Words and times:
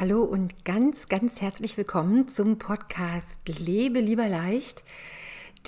Hallo 0.00 0.24
und 0.24 0.64
ganz, 0.64 1.08
ganz 1.08 1.40
herzlich 1.40 1.76
willkommen 1.76 2.26
zum 2.26 2.58
Podcast 2.58 3.48
Lebe 3.60 4.00
lieber 4.00 4.26
leicht, 4.26 4.82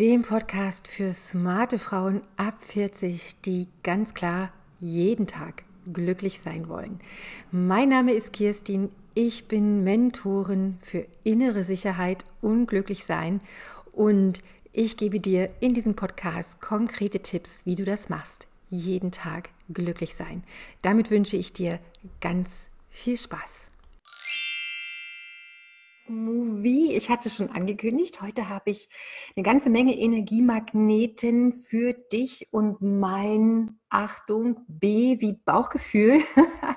dem 0.01 0.23
Podcast 0.23 0.89
für 0.89 1.13
smarte 1.13 1.79
Frauen 1.79 2.23
ab 2.37 2.57
40, 2.59 3.41
die 3.43 3.69
ganz 3.85 4.15
klar 4.15 4.53
jeden 4.81 5.29
Tag 5.29 5.63
glücklich 5.93 6.41
sein 6.41 6.69
wollen. 6.69 6.99
Mein 7.53 7.91
Name 7.91 8.15
ist 8.15 8.33
Kirstin, 8.33 8.89
ich 9.15 9.47
bin 9.47 9.85
Mentorin 9.85 10.79
für 10.83 11.07
innere 11.23 11.63
Sicherheit 11.63 12.25
und 12.41 12.67
Glücklichsein 12.67 13.41
und 13.93 14.41
ich 14.73 14.97
gebe 14.97 15.21
dir 15.21 15.53
in 15.61 15.73
diesem 15.73 15.95
Podcast 15.95 16.61
konkrete 16.61 17.21
Tipps, 17.21 17.65
wie 17.65 17.77
du 17.77 17.85
das 17.85 18.09
machst. 18.09 18.49
Jeden 18.71 19.13
Tag 19.13 19.51
glücklich 19.73 20.17
sein. 20.17 20.43
Damit 20.83 21.13
wünsche 21.13 21.37
ich 21.37 21.53
dir 21.53 21.79
ganz 22.21 22.67
viel 22.91 23.17
Spaß. 23.17 23.67
Movie. 26.09 26.93
Ich 26.93 27.11
hatte 27.11 27.31
schon 27.31 27.51
angekündigt, 27.51 28.21
heute 28.23 28.49
habe 28.49 28.71
ich 28.71 28.89
eine 29.37 29.43
ganze 29.43 29.71
Menge 29.71 29.97
Energiemagneten 29.97 31.53
für 31.53 31.93
dich 31.93 32.49
und 32.51 32.81
mein, 32.81 33.79
Achtung, 33.89 34.65
B 34.69 35.21
wie 35.21 35.33
Bauchgefühl 35.45 36.21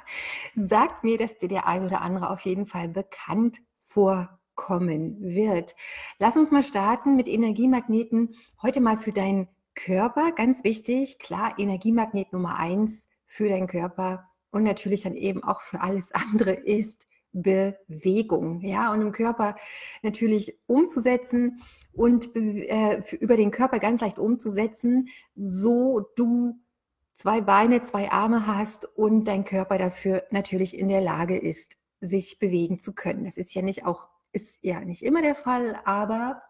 sagt 0.55 1.03
mir, 1.03 1.17
dass 1.17 1.37
dir 1.37 1.49
der 1.49 1.67
ein 1.67 1.85
oder 1.85 2.01
andere 2.01 2.29
auf 2.29 2.41
jeden 2.41 2.65
Fall 2.65 2.87
bekannt 2.87 3.59
vorkommen 3.79 5.17
wird. 5.21 5.75
Lass 6.17 6.37
uns 6.37 6.51
mal 6.51 6.63
starten 6.63 7.15
mit 7.15 7.27
Energiemagneten. 7.27 8.35
Heute 8.61 8.81
mal 8.81 8.98
für 8.98 9.11
deinen 9.11 9.48
Körper, 9.75 10.31
ganz 10.31 10.63
wichtig, 10.63 11.20
klar, 11.20 11.53
Energiemagnet 11.57 12.34
Nummer 12.34 12.57
eins 12.57 13.07
für 13.25 13.49
deinen 13.49 13.67
Körper 13.67 14.29
und 14.51 14.63
natürlich 14.63 15.03
dann 15.03 15.15
eben 15.15 15.43
auch 15.43 15.61
für 15.61 15.81
alles 15.81 16.11
andere 16.11 16.51
ist 16.51 17.09
Bewegung, 17.31 18.62
ja, 18.62 18.91
und 18.91 19.01
im 19.01 19.12
Körper 19.12 19.55
natürlich 20.01 20.57
umzusetzen 20.67 21.62
und 21.93 22.35
äh, 22.35 23.01
über 23.20 23.37
den 23.37 23.51
Körper 23.51 23.79
ganz 23.79 24.01
leicht 24.01 24.20
umzusetzen, 24.20 25.09
so 25.35 26.09
du 26.15 26.59
zwei 27.13 27.41
Beine, 27.41 27.81
zwei 27.81 28.12
Arme 28.12 28.48
hast 28.48 28.85
und 28.98 29.26
dein 29.26 29.43
Körper 29.43 29.77
dafür 29.77 30.23
natürlich 30.31 30.77
in 30.77 30.87
der 30.87 31.01
Lage 31.01 31.37
ist, 31.37 31.77
sich 32.01 32.39
bewegen 32.39 32.79
zu 32.79 32.93
können. 32.93 33.26
Das 33.26 33.37
ist 33.37 33.54
ja 33.54 33.61
nicht 33.61 33.85
auch, 33.85 34.07
ist 34.32 34.59
ja 34.61 34.79
nicht 34.79 35.04
immer 35.04 35.21
der 35.21 35.35
Fall, 35.35 35.79
aber 35.84 36.41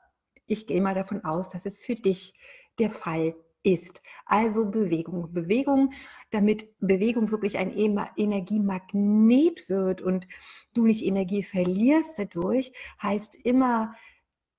ich 0.45 0.67
gehe 0.67 0.81
mal 0.81 0.95
davon 0.95 1.23
aus, 1.25 1.49
dass 1.49 1.65
es 1.65 1.83
für 1.83 1.95
dich 1.95 2.33
der 2.77 2.89
Fall 2.89 3.35
ist. 3.63 4.01
Also 4.25 4.65
Bewegung. 4.65 5.33
Bewegung, 5.33 5.91
damit 6.31 6.65
Bewegung 6.79 7.31
wirklich 7.31 7.57
ein 7.57 7.71
Energiemagnet 7.71 9.69
wird 9.69 10.01
und 10.01 10.27
du 10.73 10.85
nicht 10.85 11.05
Energie 11.05 11.43
verlierst 11.43 12.17
dadurch, 12.17 12.71
heißt 13.01 13.35
immer 13.43 13.93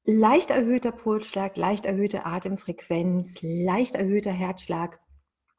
leicht 0.05 0.51
erhöhter 0.51 0.93
Pulsschlag, 0.93 1.57
leicht 1.57 1.87
erhöhte 1.87 2.27
Atemfrequenz, 2.27 3.39
leicht 3.43 3.95
erhöhter 3.95 4.33
Herzschlag 4.33 5.01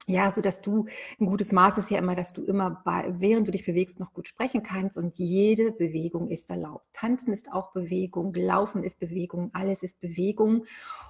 ja, 0.07 0.31
so 0.31 0.41
dass 0.41 0.61
du 0.61 0.85
ein 1.19 1.25
gutes 1.27 1.51
Maß 1.51 1.77
ist 1.77 1.91
ja 1.91 1.99
immer, 1.99 2.15
dass 2.15 2.33
du 2.33 2.43
immer 2.43 2.81
bei, 2.83 3.13
während 3.19 3.47
du 3.47 3.51
dich 3.51 3.65
bewegst 3.65 3.99
noch 3.99 4.13
gut 4.13 4.27
sprechen 4.27 4.63
kannst 4.63 4.97
und 4.97 5.17
jede 5.17 5.71
Bewegung 5.71 6.29
ist 6.29 6.49
erlaubt. 6.49 6.85
Tanzen 6.93 7.33
ist 7.33 7.51
auch 7.51 7.71
Bewegung, 7.71 8.33
Laufen 8.33 8.83
ist 8.83 8.99
Bewegung, 8.99 9.51
alles 9.53 9.83
ist 9.83 9.99
Bewegung. 10.01 10.65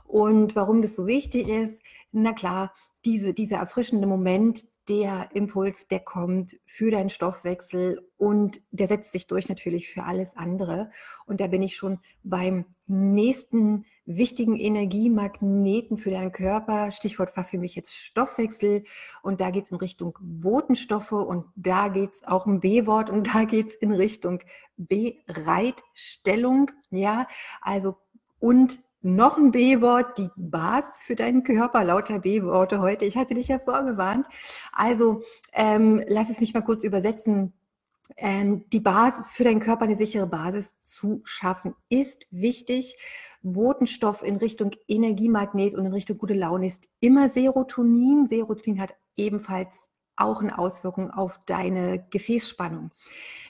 Und 0.06 0.56
warum 0.56 0.82
das 0.82 0.96
so 0.96 1.08
wichtig 1.08 1.48
ist, 1.48 1.82
na 2.12 2.34
klar, 2.34 2.74
diese, 3.06 3.34
dieser 3.34 3.58
erfrischende 3.58 4.08
Moment, 4.08 4.64
der 4.92 5.30
Impuls, 5.34 5.88
der 5.88 6.02
kommt 6.02 6.60
für 6.66 6.92
deinen 6.92 7.10
Stoffwechsel 7.10 8.06
und 8.18 8.60
der 8.72 8.90
setzt 8.90 9.14
sich 9.14 9.26
durch 9.26 9.48
natürlich 9.48 9.88
für 9.88 10.04
alles 10.04 10.36
andere. 10.36 10.90
Und 11.26 11.40
da 11.40 11.48
bin 11.48 11.62
ich 11.62 11.78
schon 11.78 12.00
beim 12.24 12.66
nächsten 12.88 13.86
wichtigen 14.06 14.58
Energiemagneten 14.58 15.98
für 15.98 16.12
deinen 16.12 16.34
Körper. 16.34 16.92
Stichwort 16.92 17.38
war 17.38 17.46
für 17.46 17.58
mich 17.58 17.74
jetzt 17.76 17.96
Stoffwechsel 17.96 18.84
und 19.24 19.40
da 19.40 19.50
geht 19.50 19.64
es 19.64 19.72
in 19.72 19.78
Richtung 19.78 20.18
Botenstoffe 20.20 21.14
und 21.14 21.46
da 21.56 21.88
geht 21.88 22.16
es 22.16 22.24
auch 22.28 22.46
ein 22.46 22.60
B-Wort 22.60 23.10
und 23.10 23.34
da 23.34 23.46
geht 23.46 23.70
es 23.70 23.76
in 23.76 23.94
Richtung 23.94 24.40
Bereitstellung. 24.76 26.70
Ja, 26.90 27.28
also 27.62 27.96
und 28.40 28.80
noch 29.02 29.38
ein 29.38 29.52
B-Wort, 29.52 30.18
die 30.18 30.30
Basis 30.36 31.04
für 31.04 31.16
deinen 31.16 31.44
Körper, 31.44 31.84
lauter 31.84 32.20
B-Worte 32.20 32.80
heute. 32.80 33.06
Ich 33.06 33.18
hatte 33.18 33.34
dich 33.34 33.48
ja 33.48 33.60
vorgewarnt. 33.60 34.28
Also 34.72 35.22
ähm, 35.54 36.04
lass 36.08 36.30
es 36.30 36.40
mich 36.40 36.54
mal 36.54 36.62
kurz 36.62 36.84
übersetzen. 36.84 37.54
Ähm, 38.18 38.66
die 38.72 38.80
Basis 38.80 39.26
für 39.28 39.44
deinen 39.44 39.62
Körper 39.62 39.86
eine 39.86 39.96
sichere 39.96 40.28
Basis 40.28 40.80
zu 40.82 41.22
schaffen, 41.24 41.76
ist 41.90 42.28
wichtig. 42.30 42.98
Botenstoff 43.42 44.22
in 44.22 44.36
Richtung 44.36 44.72
Energiemagnet 44.88 45.74
und 45.74 45.86
in 45.86 45.94
Richtung 45.94 46.18
gute 46.18 46.34
Laune 46.34 46.68
ist 46.68 46.90
immer 47.00 47.30
Serotonin. 47.30 48.28
Serotonin 48.28 48.82
hat 48.82 48.96
ebenfalls 49.16 49.91
auch 50.22 50.42
eine 50.42 50.58
Auswirkung 50.58 51.12
auf 51.12 51.40
deine 51.46 52.06
Gefäßspannung. 52.10 52.92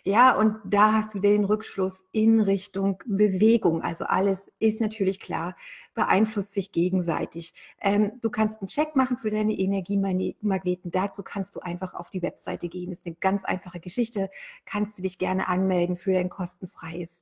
Ja, 0.03 0.35
und 0.35 0.57
da 0.65 0.93
hast 0.93 1.13
du 1.13 1.19
den 1.19 1.43
Rückschluss 1.45 2.03
in 2.11 2.39
Richtung 2.39 3.03
Bewegung. 3.05 3.83
Also 3.83 4.05
alles 4.05 4.51
ist 4.57 4.81
natürlich 4.81 5.19
klar, 5.19 5.55
beeinflusst 5.93 6.53
sich 6.53 6.71
gegenseitig. 6.71 7.53
Ähm, 7.79 8.13
du 8.21 8.31
kannst 8.31 8.61
einen 8.61 8.67
Check 8.67 8.95
machen 8.95 9.17
für 9.17 9.29
deine 9.29 9.53
Energiemagneten. 9.53 10.89
Dazu 10.89 11.21
kannst 11.21 11.55
du 11.55 11.59
einfach 11.59 11.93
auf 11.93 12.09
die 12.09 12.23
Webseite 12.23 12.67
gehen. 12.67 12.89
Das 12.89 13.01
ist 13.01 13.05
eine 13.05 13.15
ganz 13.19 13.45
einfache 13.45 13.79
Geschichte. 13.79 14.31
Kannst 14.65 14.97
du 14.97 15.03
dich 15.03 15.19
gerne 15.19 15.47
anmelden 15.47 15.97
für 15.97 16.17
ein 16.17 16.29
kostenfreies 16.29 17.21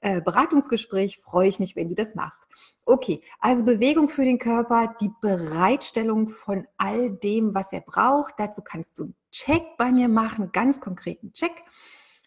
äh, 0.00 0.20
Beratungsgespräch. 0.20 1.18
Freue 1.18 1.48
ich 1.48 1.58
mich, 1.58 1.76
wenn 1.76 1.88
du 1.88 1.94
das 1.94 2.14
machst. 2.14 2.46
Okay, 2.84 3.20
also 3.38 3.64
Bewegung 3.64 4.08
für 4.08 4.24
den 4.24 4.38
Körper, 4.38 4.94
die 5.00 5.10
Bereitstellung 5.20 6.28
von 6.28 6.66
all 6.76 7.10
dem, 7.10 7.54
was 7.54 7.72
er 7.72 7.80
braucht. 7.80 8.34
Dazu 8.38 8.62
kannst 8.62 8.98
du 8.98 9.04
einen 9.04 9.14
Check 9.30 9.62
bei 9.78 9.92
mir 9.92 10.08
machen, 10.08 10.50
ganz 10.52 10.80
konkreten 10.80 11.32
Check 11.32 11.62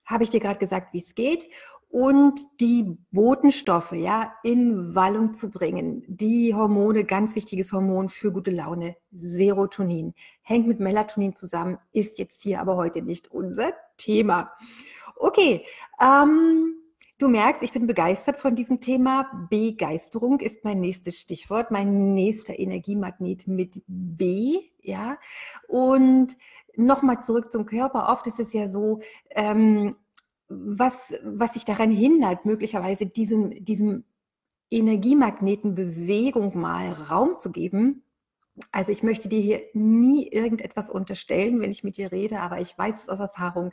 habe 0.05 0.23
ich 0.23 0.29
dir 0.29 0.39
gerade 0.39 0.59
gesagt, 0.59 0.93
wie 0.93 1.01
es 1.01 1.15
geht. 1.15 1.47
Und 1.89 2.41
die 2.59 2.97
Botenstoffe 3.11 3.91
ja 3.91 4.33
in 4.41 4.95
Wallung 4.95 5.35
zu 5.35 5.51
bringen. 5.51 6.03
Die 6.07 6.55
Hormone, 6.55 7.03
ganz 7.03 7.35
wichtiges 7.35 7.71
Hormon 7.71 8.09
für 8.09 8.31
gute 8.31 8.49
Laune, 8.49 8.95
Serotonin. 9.11 10.15
Hängt 10.41 10.67
mit 10.67 10.79
Melatonin 10.79 11.35
zusammen, 11.35 11.77
ist 11.91 12.17
jetzt 12.17 12.41
hier 12.41 12.61
aber 12.61 12.77
heute 12.77 13.03
nicht 13.03 13.29
unser 13.31 13.73
Thema. 13.97 14.51
Okay, 15.17 15.67
ähm, 16.01 16.73
Du 17.23 17.29
merkst, 17.29 17.63
ich 17.63 17.71
bin 17.71 17.87
begeistert 17.87 18.37
von 18.37 18.53
diesem 18.53 18.81
Thema. 18.81 19.47
Begeisterung 19.49 20.41
ist 20.41 20.65
mein 20.65 20.81
nächstes 20.81 21.17
Stichwort, 21.17 21.71
mein 21.71 22.13
nächster 22.13 22.59
Energiemagnet 22.59 23.47
mit 23.47 23.81
B, 23.87 24.59
ja. 24.81 25.17
Und 25.69 26.35
nochmal 26.75 27.21
zurück 27.21 27.49
zum 27.49 27.65
Körper. 27.65 28.09
Oft 28.11 28.27
ist 28.27 28.41
es 28.41 28.51
ja 28.51 28.67
so, 28.67 28.99
ähm, 29.29 29.95
was, 30.49 31.13
was 31.23 31.53
sich 31.53 31.63
daran 31.63 31.91
hindert, 31.91 32.43
möglicherweise 32.43 33.05
diesem, 33.05 33.63
diesem 33.63 34.03
Energiemagneten 34.69 35.75
Bewegung 35.75 36.59
mal 36.59 36.91
Raum 36.91 37.37
zu 37.39 37.53
geben. 37.53 38.03
Also 38.73 38.91
ich 38.91 39.01
möchte 39.01 39.29
dir 39.29 39.39
hier 39.39 39.61
nie 39.71 40.27
irgendetwas 40.27 40.89
unterstellen, 40.89 41.61
wenn 41.61 41.71
ich 41.71 41.85
mit 41.85 41.95
dir 41.95 42.11
rede, 42.11 42.41
aber 42.41 42.59
ich 42.59 42.77
weiß 42.77 43.07
aus 43.07 43.19
Erfahrung, 43.19 43.71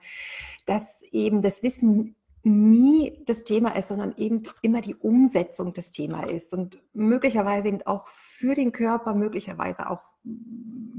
dass 0.67 1.03
eben 1.11 1.43
das 1.43 1.65
Wissen 1.65 2.15
nie 2.43 3.23
das 3.27 3.45
Thema 3.45 3.77
ist, 3.77 3.89
sondern 3.89 4.15
eben 4.17 4.43
immer 4.63 4.81
die 4.81 4.95
Umsetzung 4.95 5.73
des 5.73 5.91
Thema 5.91 6.25
ist 6.25 6.55
und 6.55 6.79
möglicherweise 6.93 7.69
eben 7.69 7.83
auch 7.83 8.09
für 8.09 8.55
den 8.55 8.73
Körper, 8.73 9.15
möglicherweise 9.15 9.91
auch 9.91 10.01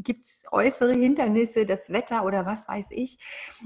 gibt 0.03 0.25
es 0.25 0.43
äußere 0.51 0.93
Hindernisse, 0.93 1.65
das 1.65 1.89
Wetter 1.89 2.25
oder 2.25 2.45
was 2.45 2.67
weiß 2.67 2.87
ich. 2.89 3.19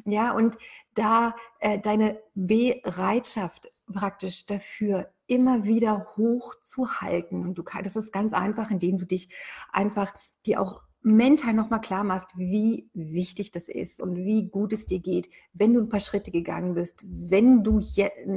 Ja, 0.06 0.31
und 0.31 0.57
da 0.94 1.36
äh, 1.60 1.80
deine 1.80 2.19
Bereitschaft 2.33 3.72
praktisch 3.92 4.45
dafür 4.45 5.12
immer 5.27 5.66
wieder 5.66 6.13
hochzuhalten. 6.18 7.44
Und 7.44 7.57
du 7.57 7.63
kannst, 7.63 7.95
das 7.95 8.06
ist 8.06 8.12
ganz 8.12 8.33
einfach, 8.33 8.72
indem 8.72 8.98
du 8.98 9.06
dich 9.06 9.30
einfach 9.72 10.13
dir 10.45 10.62
auch 10.62 10.81
mental 11.06 11.54
nochmal 11.54 11.81
klar 11.81 12.04
machst, 12.04 12.36
wie 12.36 12.90
wichtig 12.96 13.52
das 13.52 13.69
ist 13.69 14.02
und 14.02 14.16
wie 14.16 14.50
gut 14.50 14.74
es 14.74 14.88
dir 14.88 15.00
geht, 15.00 15.30
wenn 15.54 15.74
du 15.74 15.80
ein 15.80 15.90
paar 15.90 16.00
Schritte 16.00 16.31
gegangen 16.31 16.74
bist, 16.74 17.06
wenn 17.07 17.63
du 17.63 17.80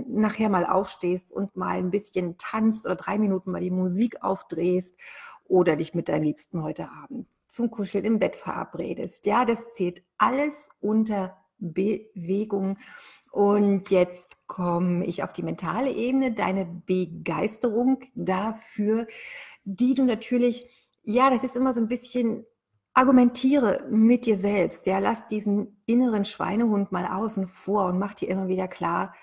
nachher 0.07 0.51
mal 0.51 0.67
aufstehst 0.67 1.33
und 1.33 1.57
mal 1.57 1.79
ein 1.79 1.91
bisschen 1.91 2.37
tanzt 2.37 2.85
oder 2.85 2.97
drei 2.97 3.19
Minuten 3.19 3.53
mal 3.53 3.63
die 3.63 3.71
Musik 3.71 4.23
aufdrehst 4.23 4.95
oder 5.45 5.77
dich 5.77 5.95
mit 5.95 6.11
deinem 6.11 6.25
Liebsten 6.25 6.63
heute 6.63 6.91
Abend 6.91 7.27
zum 7.47 7.71
Kuscheln 7.71 8.05
im 8.05 8.19
Bett 8.19 8.37
verabredest. 8.37 9.25
Ja, 9.25 9.47
das 9.47 9.75
zählt 9.75 10.03
alles 10.19 10.69
unter 10.81 11.39
Bewegung. 11.57 12.77
Und 13.33 13.91
jetzt 13.91 14.37
komme 14.47 15.07
ich 15.07 15.23
auf 15.23 15.33
die 15.33 15.43
mentale 15.43 15.91
Ebene, 15.91 16.33
deine 16.33 16.67
Begeisterung 16.67 18.01
dafür, 18.15 19.07
die 19.65 19.95
du 19.95 20.05
natürlich, 20.05 20.69
ja, 21.03 21.31
das 21.31 21.45
ist 21.45 21.57
immer 21.57 21.73
so 21.73 21.81
ein 21.81 21.89
bisschen 21.89 22.45
Argumentiere 22.99 23.87
mit 23.89 24.27
dir 24.27 24.37
selbst. 24.37 24.85
Ja, 24.87 24.99
lass 24.99 25.29
diesen 25.29 25.81
inneren 25.87 26.25
Schweinehund 26.25 26.91
mal 26.91 27.07
außen 27.07 27.47
vor 27.47 27.85
und 27.85 27.99
mach 28.01 28.15
dir 28.15 28.29
immer 28.29 28.49
wieder 28.49 28.67
klar, 28.67 29.15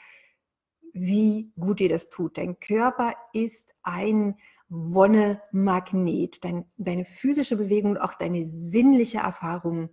wie 0.93 1.51
gut 1.59 1.81
dir 1.81 1.89
das 1.89 2.07
tut. 2.07 2.37
Dein 2.37 2.57
Körper 2.61 3.15
ist 3.33 3.75
ein 3.83 4.37
Wonne-Magnet. 4.69 6.45
Dein, 6.45 6.63
deine 6.77 7.03
physische 7.03 7.57
Bewegung 7.57 7.91
und 7.91 7.97
auch 7.97 8.13
deine 8.13 8.45
sinnliche 8.45 9.17
Erfahrung, 9.17 9.89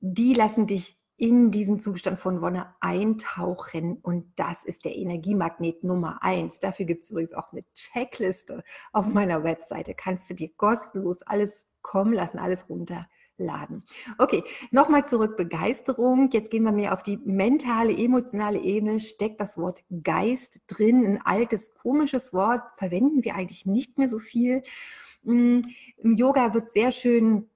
die 0.00 0.34
lassen 0.34 0.66
dich 0.66 1.00
in 1.16 1.50
diesen 1.50 1.80
Zustand 1.80 2.20
von 2.20 2.42
Wonne 2.42 2.74
eintauchen 2.80 4.00
und 4.02 4.34
das 4.36 4.66
ist 4.66 4.84
der 4.84 4.96
Energiemagnet 4.96 5.82
Nummer 5.82 6.22
eins. 6.22 6.58
Dafür 6.58 6.84
gibt 6.84 7.04
es 7.04 7.10
übrigens 7.10 7.32
auch 7.32 7.52
eine 7.52 7.64
Checkliste 7.72 8.62
auf 8.92 9.06
meiner 9.06 9.44
Webseite. 9.44 9.94
Kannst 9.94 10.28
du 10.28 10.34
dir 10.34 10.50
kostenlos 10.58 11.22
alles 11.22 11.64
kommen 11.84 12.12
lassen, 12.12 12.38
alles 12.38 12.66
runterladen. 13.38 13.84
Okay, 14.18 14.44
nochmal 14.70 15.06
zurück, 15.06 15.36
Begeisterung. 15.36 16.30
Jetzt 16.32 16.50
gehen 16.50 16.64
wir 16.64 16.72
mehr 16.72 16.92
auf 16.92 17.02
die 17.02 17.18
mentale, 17.18 17.96
emotionale 17.96 18.60
Ebene. 18.60 19.00
Steckt 19.00 19.40
das 19.40 19.56
Wort 19.56 19.84
Geist 20.02 20.60
drin, 20.66 21.04
ein 21.06 21.22
altes, 21.24 21.72
komisches 21.74 22.32
Wort, 22.32 22.62
verwenden 22.76 23.24
wir 23.24 23.34
eigentlich 23.34 23.66
nicht 23.66 23.98
mehr 23.98 24.08
so 24.08 24.18
viel. 24.18 24.62
Mm, 25.22 25.60
Im 25.98 26.14
Yoga 26.14 26.54
wird 26.54 26.72
sehr 26.72 26.90
schön 26.90 27.48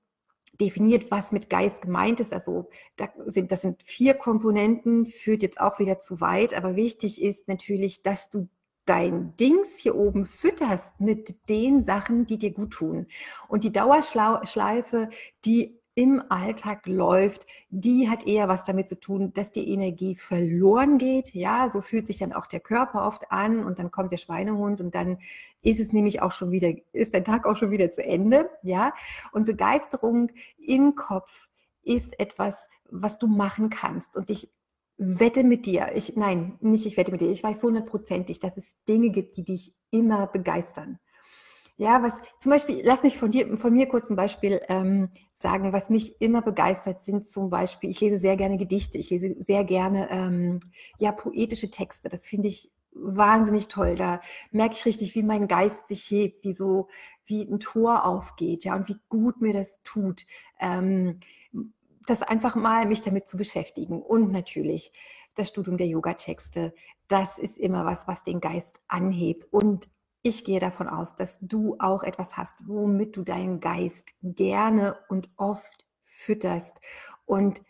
definiert, 0.61 1.11
was 1.11 1.31
mit 1.31 1.49
Geist 1.49 1.83
gemeint 1.83 2.19
ist. 2.19 2.33
Also 2.33 2.69
da 2.97 3.09
sind, 3.27 3.53
das 3.53 3.63
sind 3.63 3.83
vier 3.85 4.15
Komponenten, 4.15 5.07
führt 5.07 5.43
jetzt 5.43 5.61
auch 5.61 5.79
wieder 5.79 6.01
zu 6.01 6.21
weit, 6.21 6.55
aber 6.55 6.75
wichtig 6.75 7.23
ist 7.23 7.47
natürlich, 7.47 8.03
dass 8.03 8.29
du 8.29 8.49
dein 8.89 9.37
Dings 9.37 9.69
hier 9.77 9.97
oben 9.97 10.25
fütterst 10.25 10.99
mit 11.01 11.49
den 11.49 11.83
Sachen, 11.83 12.27
die 12.27 12.39
dir 12.39 12.53
gut 12.53 12.73
tun. 12.73 13.07
Und 13.49 13.65
die 13.65 13.73
Dauerschleife, 13.73 15.11
die 15.45 15.79
im 15.95 16.23
Alltag 16.29 16.87
läuft, 16.87 17.45
die 17.71 18.09
hat 18.09 18.25
eher 18.25 18.47
was 18.47 18.63
damit 18.63 18.89
zu 18.89 19.01
tun, 19.01 19.33
dass 19.33 19.51
die 19.51 19.69
Energie 19.73 20.15
verloren 20.15 20.97
geht. 20.97 21.35
Ja, 21.35 21.69
so 21.69 21.81
fühlt 21.81 22.07
sich 22.07 22.19
dann 22.19 22.33
auch 22.33 22.47
der 22.47 22.61
Körper 22.61 23.05
oft 23.05 23.33
an 23.33 23.65
und 23.65 23.81
dann 23.81 23.91
kommt 23.91 24.13
der 24.13 24.17
Schweinehund 24.17 24.81
und 24.81 24.95
dann 24.95 25.19
ist 25.61 25.81
es 25.81 25.93
nämlich 25.93 26.23
auch 26.23 26.31
schon 26.31 26.53
wieder, 26.53 26.73
ist 26.93 27.15
der 27.15 27.25
Tag 27.25 27.47
auch 27.47 27.57
schon 27.57 27.73
wieder 27.73 27.91
zu 27.91 28.05
Ende. 28.05 28.49
Ja, 28.63 28.95
und 29.33 29.45
Begeisterung 29.45 30.31
im 30.57 30.95
Kopf 30.95 31.49
ist 31.83 32.19
etwas, 32.21 32.69
was 32.91 33.19
du 33.19 33.27
machen 33.27 33.69
kannst 33.69 34.17
und 34.17 34.31
ich 34.31 34.49
wette 34.99 35.45
mit 35.45 35.65
dir. 35.65 35.93
Ich, 35.95 36.17
nein, 36.17 36.59
nicht 36.61 36.85
ich 36.85 36.97
wette 36.97 37.13
mit 37.13 37.21
dir. 37.21 37.31
Ich 37.31 37.43
weiß 37.43 37.63
hundertprozentig, 37.63 38.41
dass 38.41 38.57
es 38.57 38.77
Dinge 38.89 39.11
gibt, 39.11 39.37
die 39.37 39.45
dich 39.45 39.75
immer 39.91 40.27
begeistern. 40.27 40.99
Ja, 41.77 42.03
was 42.03 42.13
zum 42.39 42.51
Beispiel, 42.51 42.81
lass 42.83 43.05
mich 43.05 43.17
von 43.17 43.31
dir, 43.31 43.57
von 43.57 43.73
mir 43.73 43.87
kurz 43.87 44.11
ein 44.11 44.17
Beispiel 44.17 44.61
ähm, 44.69 45.11
sagen, 45.33 45.73
was 45.73 45.91
mich 45.91 46.21
immer 46.21 46.43
begeistert 46.43 47.01
sind 47.01 47.25
zum 47.25 47.51
Beispiel, 47.51 47.91
ich 47.91 48.01
lese 48.01 48.19
sehr 48.19 48.37
gerne 48.37 48.57
Gedichte, 48.57 48.99
ich 48.99 49.11
lese 49.11 49.37
sehr 49.39 49.63
gerne 49.63 50.11
ähm, 50.11 50.59
ja, 50.99 51.13
poetische 51.13 51.71
Texte. 51.71 52.09
Das 52.09 52.27
finde 52.27 52.49
ich 52.49 52.73
wahnsinnig 52.93 53.69
toll. 53.69 53.95
Da 53.95 54.21
merke 54.51 54.75
ich 54.75 54.85
richtig, 54.87 55.15
wie 55.15 55.23
mein 55.23 55.47
Geist 55.47 55.87
sich 55.87 56.11
hebt, 56.11 56.45
wie 56.45 56.53
so, 56.53 56.89
wie 57.27 57.43
ein 57.43 57.61
Tor 57.61 58.05
aufgeht, 58.05 58.65
ja, 58.65 58.75
und 58.75 58.89
wie 58.89 58.99
gut 59.09 59.41
mir 59.41 59.53
das 59.53 59.81
tut, 59.85 60.27
ähm, 60.59 61.21
das 62.09 62.23
einfach 62.23 62.57
mal 62.57 62.87
mich 62.87 63.03
damit 63.03 63.29
zu 63.29 63.37
beschäftigen. 63.37 64.03
Und 64.03 64.33
natürlich 64.33 64.93
das 65.35 65.49
Studium 65.49 65.77
der 65.77 65.87
Yoga-Texte. 65.87 66.75
Das 67.07 67.39
ist 67.39 67.59
immer 67.59 67.85
was, 67.85 68.07
was 68.07 68.23
den 68.23 68.41
Geist 68.41 68.81
anhebt. 68.89 69.47
Und 69.51 69.89
ich 70.23 70.45
gehe 70.45 70.61
davon 70.61 70.89
aus, 70.89 71.17
dass 71.17 71.39
du 71.41 71.77
auch 71.79 72.03
etwas 72.03 72.37
hast, 72.37 72.67
womit 72.67 73.17
du 73.17 73.23
deinen 73.23 73.61
Geist 73.61 74.15
gerne 74.23 74.99
und 75.09 75.31
oft 75.37 75.87
fütterst 76.03 76.81
und 77.25 77.63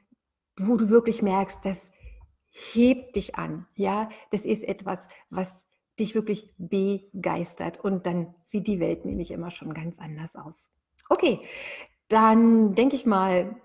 wo 0.58 0.76
du 0.76 0.88
wirklich 0.88 1.22
merkst, 1.22 1.58
das 1.62 1.90
hebt 2.50 3.16
dich 3.16 3.36
an. 3.36 3.66
Ja, 3.74 4.08
das 4.30 4.44
ist 4.44 4.64
etwas, 4.64 5.06
was 5.30 5.68
dich 6.00 6.14
wirklich 6.14 6.54
begeistert 6.58 7.78
und 7.78 8.06
dann 8.06 8.34
sieht 8.44 8.66
die 8.66 8.80
Welt 8.80 9.04
nämlich 9.04 9.30
immer 9.30 9.50
schon 9.50 9.74
ganz 9.74 9.98
anders 9.98 10.34
aus. 10.34 10.70
Okay, 11.08 11.40
dann 12.08 12.74
denke 12.74 12.96
ich 12.96 13.04
mal, 13.04 13.60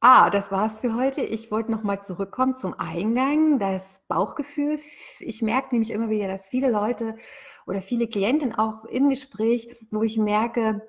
Ah, 0.00 0.28
das 0.28 0.50
war's 0.50 0.80
für 0.80 0.94
heute. 0.94 1.22
Ich 1.22 1.50
wollte 1.50 1.70
noch 1.72 1.82
mal 1.82 2.02
zurückkommen 2.02 2.54
zum 2.54 2.74
Eingang, 2.78 3.58
das 3.58 4.02
Bauchgefühl. 4.06 4.78
Ich 5.20 5.40
merke 5.40 5.68
nämlich 5.72 5.90
immer 5.92 6.10
wieder, 6.10 6.28
dass 6.28 6.48
viele 6.48 6.70
Leute 6.70 7.16
oder 7.66 7.80
viele 7.80 8.06
Klienten 8.06 8.54
auch 8.54 8.84
im 8.84 9.08
Gespräch, 9.08 9.74
wo 9.90 10.02
ich 10.02 10.18
merke, 10.18 10.82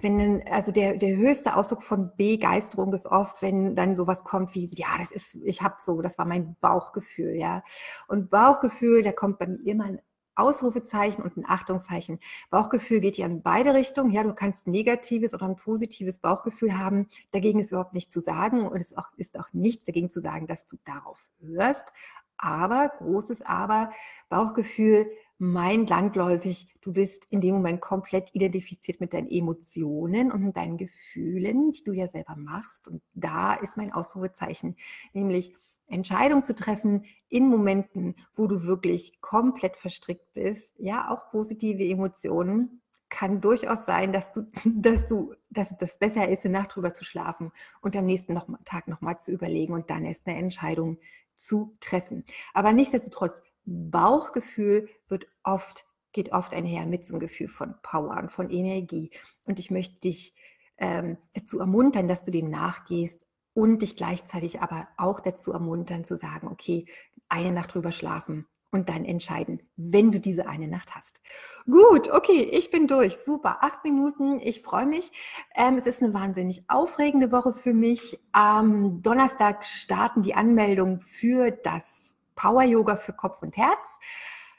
wenn, 0.00 0.42
also 0.50 0.72
der, 0.72 0.96
der 0.96 1.16
höchste 1.16 1.56
Ausdruck 1.56 1.82
von 1.82 2.12
Begeisterung 2.16 2.92
ist 2.94 3.06
oft, 3.06 3.42
wenn 3.42 3.76
dann 3.76 3.96
sowas 3.96 4.24
kommt 4.24 4.54
wie, 4.54 4.68
ja, 4.74 4.88
das 4.98 5.10
ist, 5.10 5.34
ich 5.44 5.62
habe 5.62 5.76
so, 5.78 6.00
das 6.02 6.18
war 6.18 6.26
mein 6.26 6.56
Bauchgefühl, 6.60 7.34
ja. 7.36 7.62
Und 8.08 8.30
Bauchgefühl, 8.30 9.02
da 9.02 9.12
kommt 9.12 9.38
bei 9.38 9.46
mir 9.46 9.66
immer 9.66 9.90
Ausrufezeichen 10.36 11.22
und 11.22 11.36
ein 11.36 11.44
Achtungszeichen. 11.46 12.18
Bauchgefühl 12.50 13.00
geht 13.00 13.16
ja 13.16 13.26
in 13.26 13.42
beide 13.42 13.74
Richtungen. 13.74 14.12
Ja, 14.12 14.22
du 14.22 14.34
kannst 14.34 14.66
ein 14.66 14.72
negatives 14.72 15.34
oder 15.34 15.46
ein 15.46 15.56
positives 15.56 16.18
Bauchgefühl 16.18 16.78
haben. 16.78 17.08
Dagegen 17.32 17.58
ist 17.58 17.72
überhaupt 17.72 17.94
nichts 17.94 18.12
zu 18.12 18.20
sagen 18.20 18.66
und 18.66 18.80
es 18.80 18.90
ist 18.90 18.98
auch, 18.98 19.10
ist 19.16 19.38
auch 19.38 19.52
nichts 19.52 19.86
dagegen 19.86 20.10
zu 20.10 20.20
sagen, 20.20 20.46
dass 20.46 20.66
du 20.66 20.76
darauf 20.84 21.28
hörst. 21.40 21.92
Aber, 22.38 22.90
großes 22.98 23.42
Aber, 23.42 23.90
Bauchgefühl 24.28 25.10
meint 25.38 25.90
landläufig, 25.90 26.68
du 26.80 26.92
bist 26.92 27.26
in 27.30 27.40
dem 27.40 27.54
Moment 27.56 27.80
komplett 27.80 28.34
identifiziert 28.34 29.00
mit 29.00 29.12
deinen 29.12 29.30
Emotionen 29.30 30.32
und 30.32 30.42
mit 30.42 30.56
deinen 30.56 30.78
Gefühlen, 30.78 31.72
die 31.72 31.84
du 31.84 31.92
ja 31.92 32.08
selber 32.08 32.36
machst. 32.36 32.88
Und 32.88 33.02
da 33.14 33.54
ist 33.54 33.76
mein 33.76 33.92
Ausrufezeichen, 33.92 34.76
nämlich 35.12 35.56
Entscheidung 35.88 36.44
zu 36.44 36.54
treffen 36.54 37.04
in 37.28 37.48
Momenten, 37.48 38.16
wo 38.34 38.46
du 38.46 38.64
wirklich 38.64 39.20
komplett 39.20 39.76
verstrickt 39.76 40.32
bist, 40.34 40.74
ja, 40.78 41.10
auch 41.10 41.30
positive 41.30 41.84
Emotionen, 41.84 42.82
kann 43.08 43.40
durchaus 43.40 43.86
sein, 43.86 44.12
dass 44.12 44.32
du, 44.32 44.50
dass 44.64 45.06
du, 45.06 45.34
dass 45.50 45.76
das 45.78 45.98
besser 45.98 46.28
ist, 46.28 46.44
eine 46.44 46.58
Nacht 46.58 46.74
drüber 46.74 46.94
zu 46.94 47.04
schlafen 47.04 47.52
und 47.80 47.96
am 47.96 48.06
nächsten 48.06 48.32
noch, 48.32 48.48
Tag 48.64 48.88
nochmal 48.88 49.18
zu 49.18 49.30
überlegen 49.30 49.72
und 49.72 49.90
dann 49.90 50.04
erst 50.04 50.26
eine 50.26 50.38
Entscheidung 50.38 50.98
zu 51.36 51.76
treffen. 51.80 52.24
Aber 52.54 52.72
nichtsdestotrotz, 52.72 53.40
Bauchgefühl 53.64 54.88
wird 55.08 55.26
oft, 55.42 55.86
geht 56.12 56.32
oft 56.32 56.54
einher 56.54 56.86
mit 56.86 57.04
so 57.04 57.14
einem 57.14 57.20
Gefühl 57.20 57.48
von 57.48 57.74
Power 57.82 58.16
und 58.16 58.30
von 58.30 58.48
Energie. 58.48 59.10
Und 59.44 59.58
ich 59.58 59.72
möchte 59.72 60.00
dich 60.00 60.34
ähm, 60.78 61.18
dazu 61.34 61.58
ermuntern, 61.58 62.06
dass 62.06 62.22
du 62.22 62.30
dem 62.30 62.48
nachgehst 62.48 63.25
und 63.56 63.80
dich 63.80 63.96
gleichzeitig 63.96 64.60
aber 64.60 64.86
auch 64.98 65.18
dazu 65.18 65.50
ermuntern 65.50 66.04
zu 66.04 66.18
sagen, 66.18 66.46
okay, 66.46 66.84
eine 67.30 67.52
Nacht 67.52 67.74
drüber 67.74 67.90
schlafen 67.90 68.46
und 68.70 68.90
dann 68.90 69.06
entscheiden, 69.06 69.62
wenn 69.76 70.12
du 70.12 70.20
diese 70.20 70.46
eine 70.46 70.68
Nacht 70.68 70.94
hast. 70.94 71.22
Gut, 71.64 72.10
okay, 72.12 72.42
ich 72.42 72.70
bin 72.70 72.86
durch. 72.86 73.16
Super, 73.24 73.62
acht 73.62 73.82
Minuten. 73.82 74.40
Ich 74.40 74.60
freue 74.60 74.84
mich. 74.84 75.10
Ähm, 75.54 75.78
es 75.78 75.86
ist 75.86 76.02
eine 76.02 76.12
wahnsinnig 76.12 76.64
aufregende 76.68 77.32
Woche 77.32 77.54
für 77.54 77.72
mich. 77.72 78.20
Am 78.32 79.00
Donnerstag 79.00 79.64
starten 79.64 80.20
die 80.20 80.34
Anmeldungen 80.34 81.00
für 81.00 81.50
das 81.50 82.14
Power 82.34 82.62
Yoga 82.62 82.96
für 82.96 83.14
Kopf 83.14 83.40
und 83.40 83.56
Herz. 83.56 83.98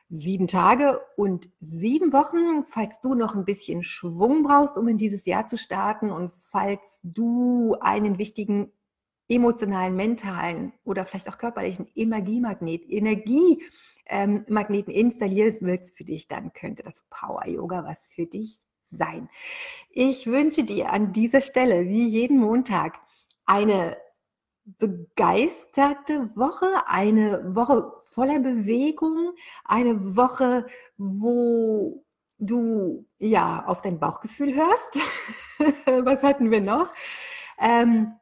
Sieben 0.10 0.48
Tage 0.48 1.02
und 1.18 1.50
sieben 1.60 2.14
Wochen. 2.14 2.66
Falls 2.66 3.00
du 3.02 3.14
noch 3.14 3.36
ein 3.36 3.46
bisschen 3.46 3.84
Schwung 3.84 4.42
brauchst, 4.42 4.76
um 4.76 4.88
in 4.88 4.98
dieses 4.98 5.28
Jahr 5.28 5.46
zu 5.46 5.56
starten 5.56 6.12
und 6.12 6.32
falls 6.32 7.00
du 7.04 7.76
einen 7.80 8.18
wichtigen 8.18 8.72
emotionalen, 9.28 9.96
mentalen 9.96 10.74
oder 10.84 11.06
vielleicht 11.06 11.30
auch 11.30 11.38
körperlichen 11.38 11.88
Energiemagnet, 11.96 12.84
Energiemagneten 12.90 14.94
ähm, 14.94 15.00
installieren 15.00 15.56
willst 15.62 15.96
für 15.98 16.04
dich, 16.04 16.28
dann 16.28 16.54
könnte 16.54 16.84
das 16.84 17.04
Power 17.10 17.48
Yoga 17.48 17.86
was 17.86 18.08
für 18.08 18.26
dich 18.26 18.60
sein. 18.90 19.30
Ich 19.90 20.28
wünsche 20.28 20.64
dir 20.64 20.92
an 20.92 21.14
dieser 21.14 21.42
Stelle, 21.42 21.88
wie 21.88 22.08
jeden 22.08 22.40
Montag, 22.40 23.00
eine 23.46 23.98
begeisterte 24.66 26.36
Woche, 26.36 26.68
eine 26.88 27.56
Woche 27.56 27.94
voller 28.10 28.40
Bewegung, 28.40 29.34
eine 29.64 30.16
Woche, 30.16 30.66
wo 30.98 32.04
du 32.40 33.06
ja 33.18 33.66
auf 33.66 33.82
dein 33.82 34.00
Bauchgefühl 34.00 34.56
hörst. 34.56 35.00
Was 36.06 36.24
hatten 36.24 36.52
wir 36.52 36.62
noch? 36.62 36.92
Ähm, 37.60 38.14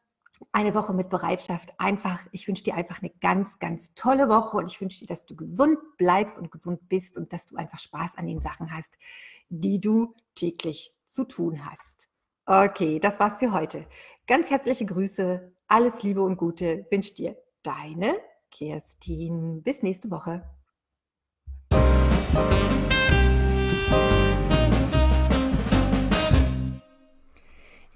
eine 0.51 0.73
Woche 0.73 0.93
mit 0.93 1.09
Bereitschaft. 1.09 1.73
Einfach, 1.77 2.25
ich 2.31 2.47
wünsche 2.47 2.63
dir 2.63 2.75
einfach 2.75 3.01
eine 3.01 3.11
ganz, 3.21 3.59
ganz 3.59 3.93
tolle 3.93 4.29
Woche 4.29 4.57
und 4.57 4.67
ich 4.67 4.79
wünsche 4.81 4.99
dir, 4.99 5.07
dass 5.07 5.25
du 5.25 5.35
gesund 5.35 5.77
bleibst 5.97 6.39
und 6.39 6.51
gesund 6.51 6.87
bist 6.89 7.17
und 7.17 7.31
dass 7.33 7.45
du 7.45 7.55
einfach 7.55 7.79
Spaß 7.79 8.17
an 8.17 8.27
den 8.27 8.41
Sachen 8.41 8.75
hast, 8.75 8.97
die 9.49 9.79
du 9.79 10.15
täglich 10.35 10.93
zu 11.05 11.25
tun 11.25 11.65
hast. 11.65 12.09
Okay, 12.45 12.99
das 12.99 13.19
war's 13.19 13.37
für 13.39 13.51
heute. 13.51 13.85
Ganz 14.27 14.49
herzliche 14.49 14.85
Grüße, 14.85 15.51
alles 15.67 16.03
Liebe 16.03 16.21
und 16.21 16.37
Gute 16.37 16.85
wünscht 16.91 17.17
dir 17.17 17.37
deine 17.63 18.15
Kerstin. 18.51 19.63
Bis 19.63 19.83
nächste 19.83 20.11
Woche. 20.11 20.43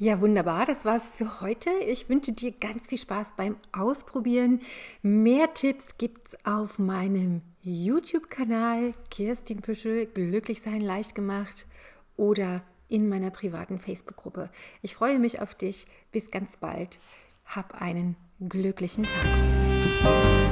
Ja, 0.02 0.22
wunderbar. 0.22 0.66
Das 0.66 0.86
war's 0.86 1.12
für 1.18 1.42
heute. 1.42 1.70
Ich 1.86 2.08
wünsche 2.08 2.32
dir 2.32 2.54
ganz 2.54 2.88
viel 2.88 2.98
Spaß 2.98 3.34
beim 3.36 3.58
Ausprobieren. 3.74 4.62
Mehr 5.02 5.54
Tipps 5.54 5.98
gibt's 5.98 6.38
auf 6.46 6.80
meinem 6.80 7.42
YouTube-Kanal 7.64 8.94
Kirstin 9.12 9.62
Püschel. 9.62 10.06
Glücklich 10.06 10.62
sein 10.62 10.80
leicht 10.80 11.16
gemacht 11.16 11.68
oder 12.16 12.62
in 12.88 13.10
meiner 13.10 13.30
privaten 13.30 13.78
Facebook-Gruppe. 13.78 14.50
Ich 14.82 14.96
freue 14.96 15.20
mich 15.20 15.42
auf 15.42 15.54
dich. 15.54 15.86
Bis 16.14 16.32
ganz 16.32 16.56
bald. 16.56 16.98
Hab 17.46 17.82
einen 17.82 18.16
glücklichen 18.40 19.04
Tag. 19.04 20.49